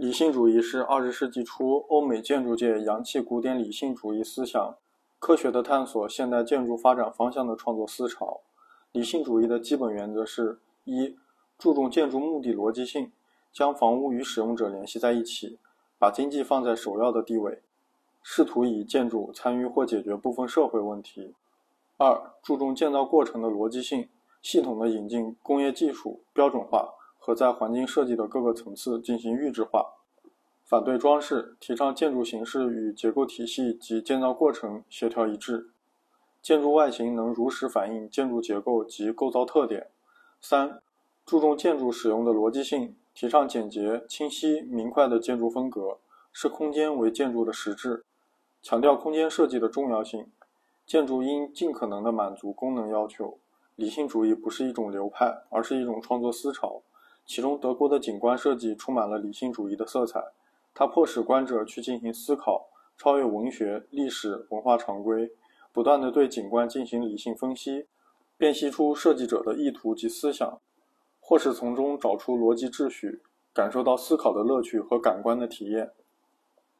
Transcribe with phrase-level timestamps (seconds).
[0.00, 4.74] 理性主义是二十世纪初欧美建筑界洋气古典理性主义思想、
[5.18, 8.40] 科学的探索现代建筑发展方向的创作思潮。
[8.92, 11.18] 理性主义的基本原则是：一、
[11.58, 13.12] 注重建筑目的逻辑性，
[13.52, 15.58] 将房屋与使用者联系在一起，
[15.98, 17.60] 把经济放在首要的地位，
[18.22, 21.34] 试图以建筑参与或解决部分社会问题；
[21.98, 24.08] 二、注重建造过程的逻辑性，
[24.40, 26.94] 系统的引进工业技术标准化。
[27.20, 29.84] 和在环境设计的各个层次进行预制化，
[30.64, 35.70] 反对装饰，提倡建筑形式与结构体系及建造过程协调一致，
[36.40, 39.88] 建筑外形能如实反映建筑结构及构造特点。
[40.40, 40.80] 三、
[41.26, 45.98] 注重建筑使用的逻辑性，提倡简洁、清晰、明快的建筑风格，
[46.32, 48.04] 视空间为建筑的实质，
[48.62, 50.26] 强调空间设计的重要性。
[50.86, 53.38] 建筑应尽可能的满足功能要求。
[53.76, 56.82] 理性主义不是一种流派，而是一种创作思潮。
[57.32, 60.20] 其中，德国的景观设计充满了理性主义的色彩，
[60.74, 65.30] 它迫使观者去进行思考，超越文学、历史、文化常规，
[65.72, 67.86] 不断地对景观进行理性分析，
[68.36, 70.60] 辨析出设计者的意图及思想，
[71.20, 73.22] 或是从中找出逻辑秩序，
[73.54, 75.92] 感受到思考的乐趣和感官的体验。